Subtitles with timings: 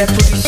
[0.00, 0.39] la pollution.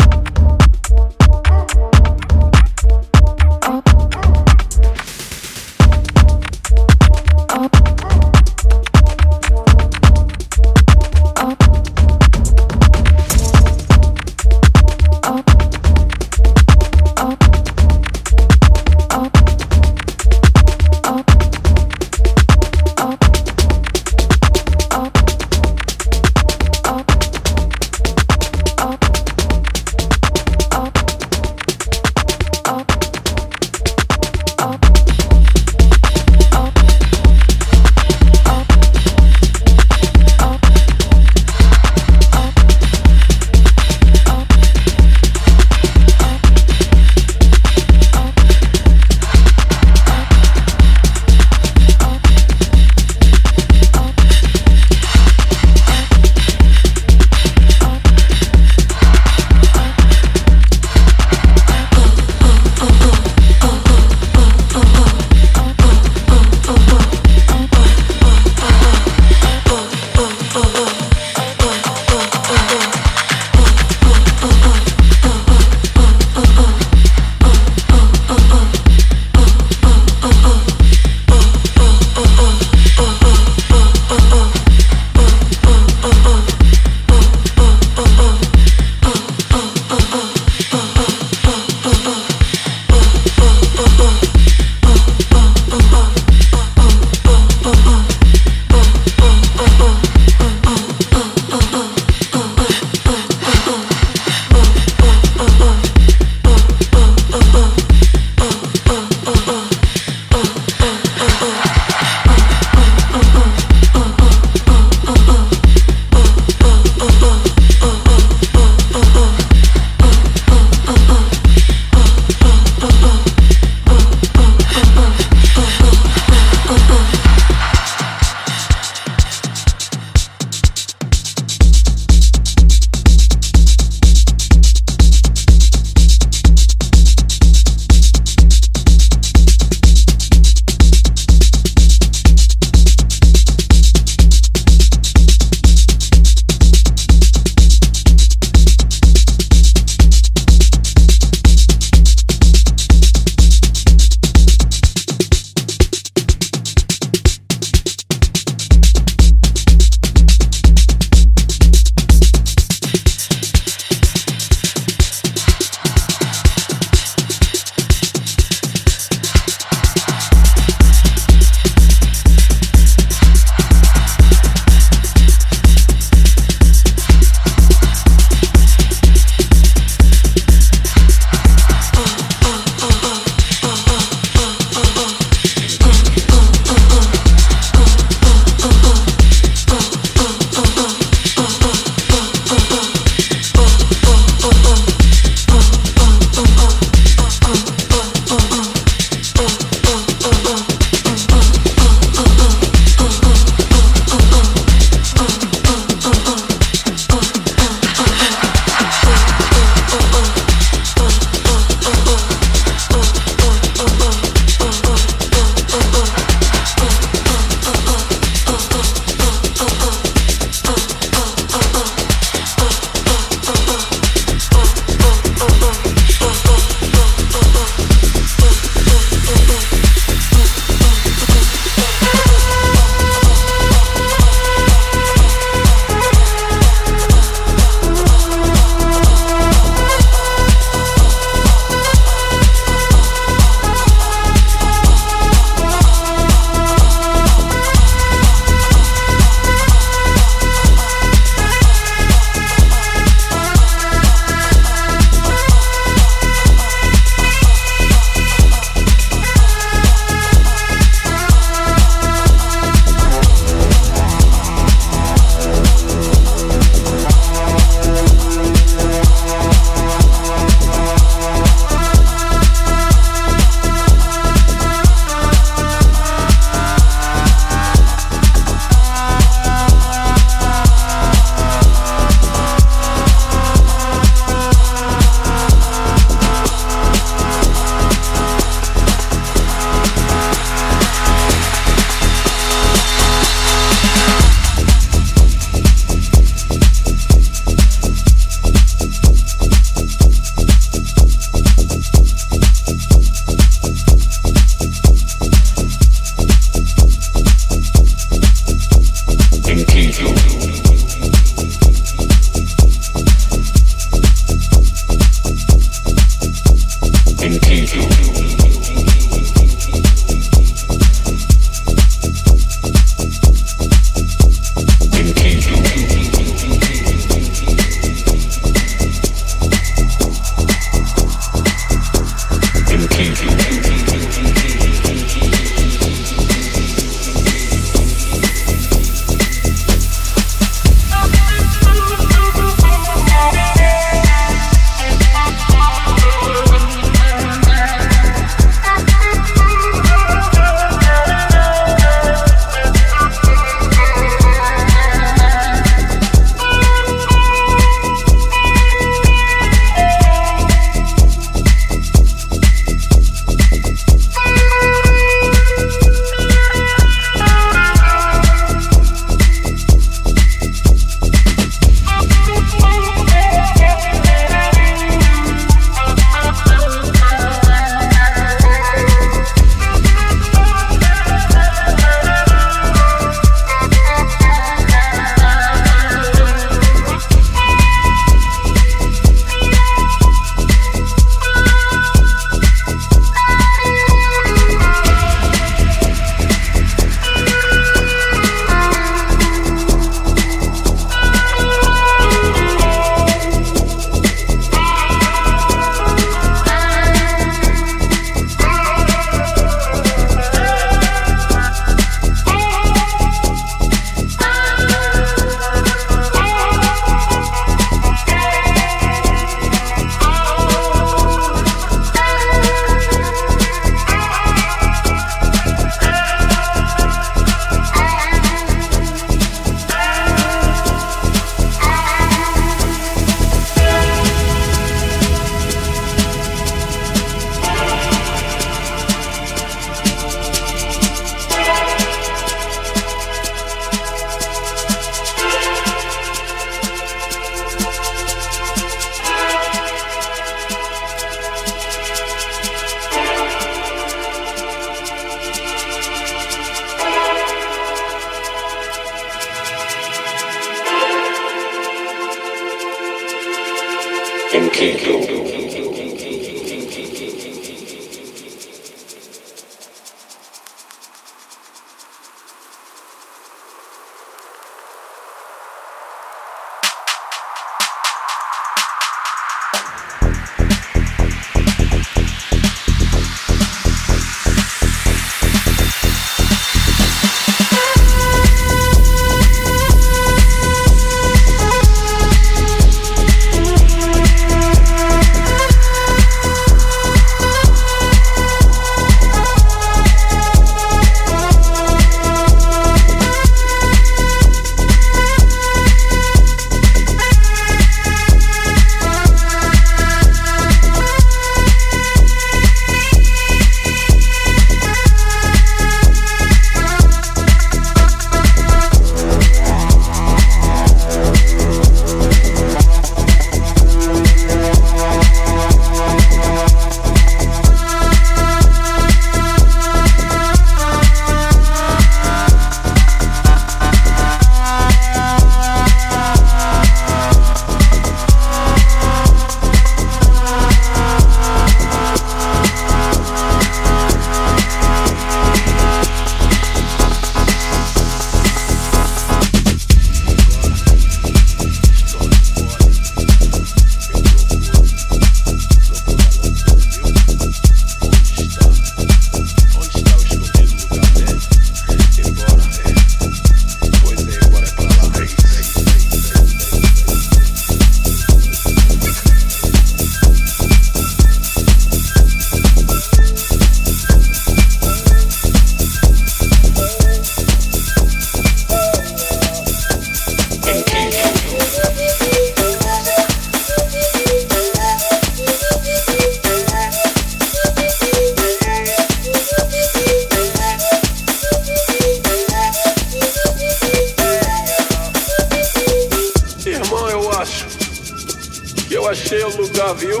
[599.36, 600.00] lugar, viu?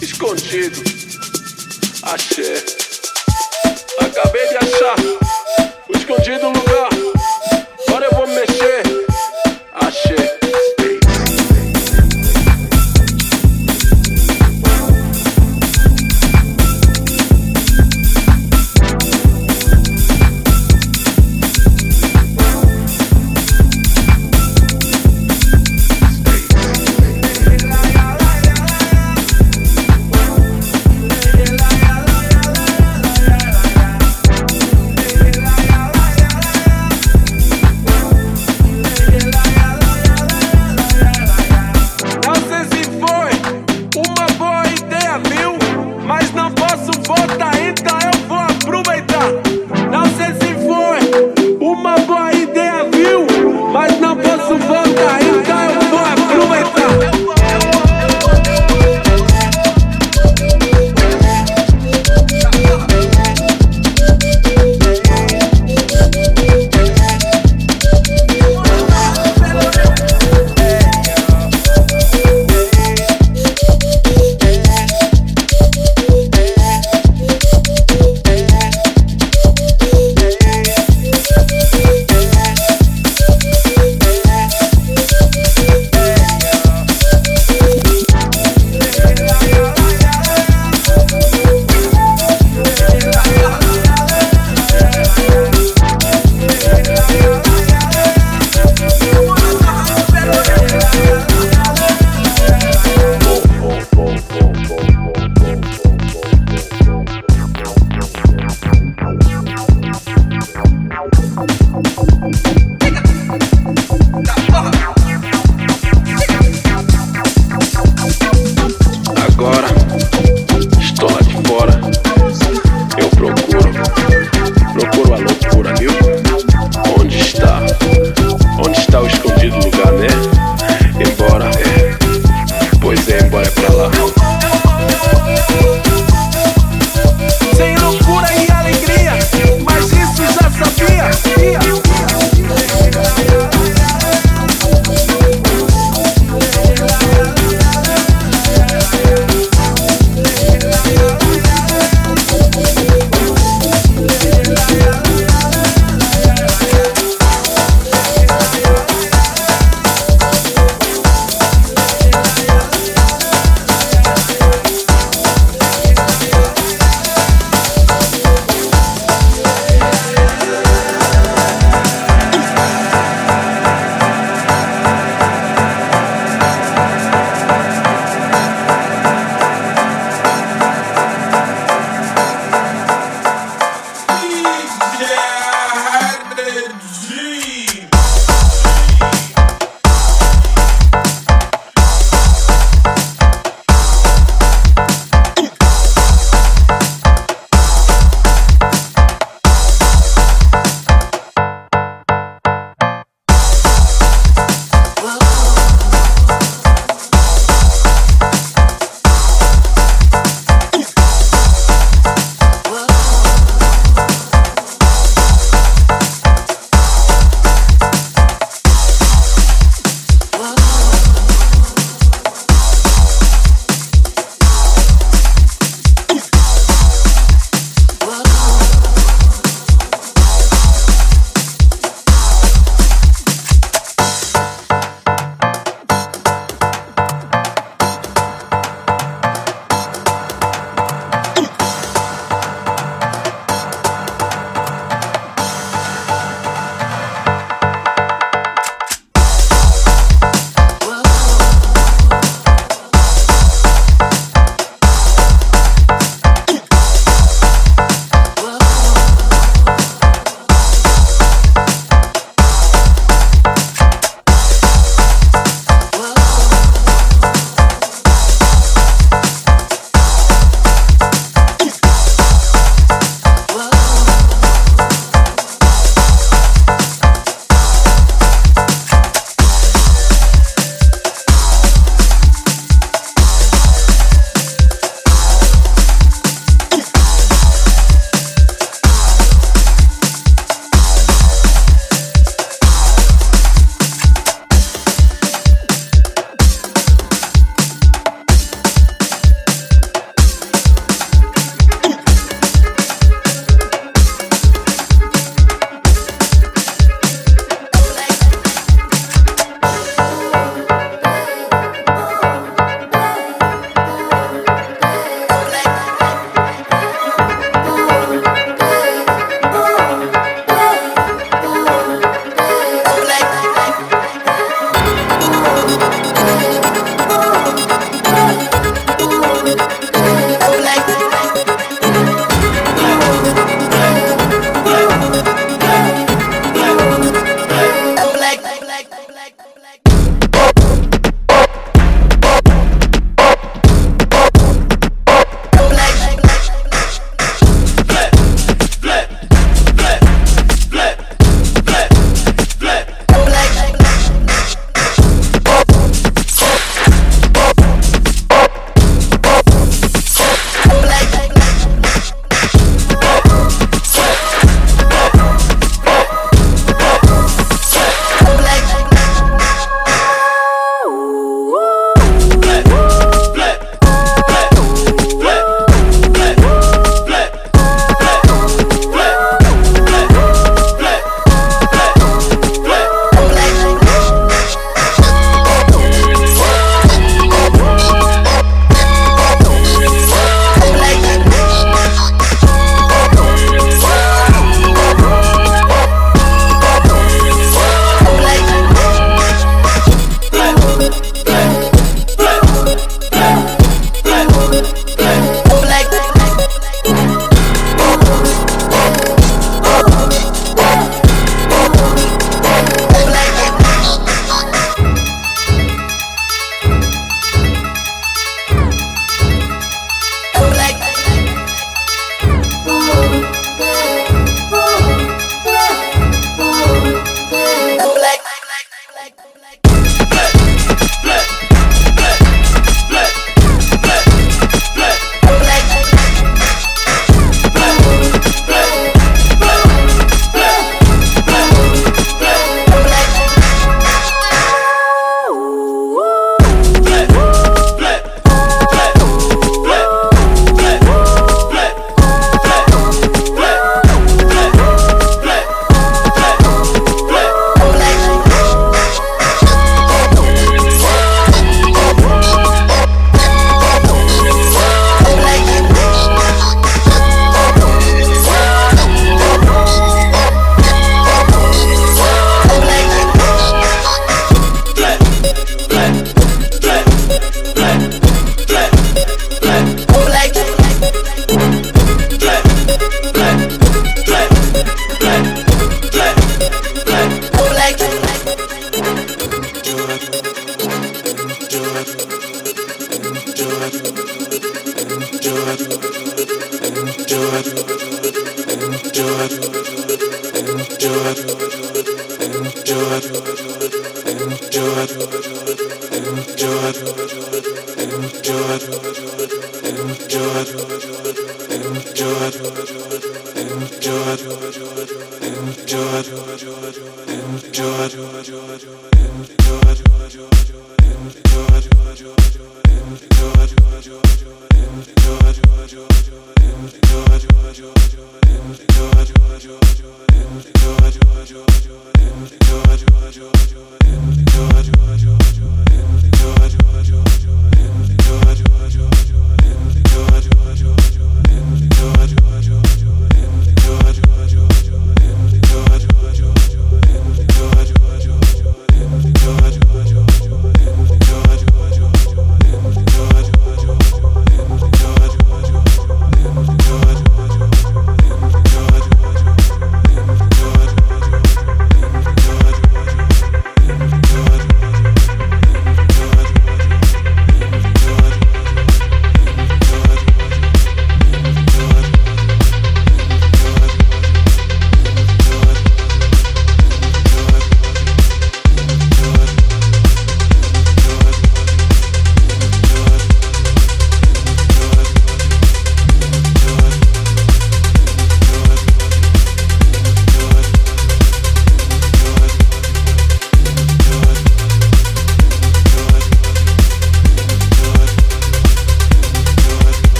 [0.00, 0.82] Escondido.
[2.02, 2.64] Axé.
[3.98, 4.96] Acabei de achar
[5.88, 6.88] o escondido lugar.
[7.86, 9.01] Agora eu vou mexer.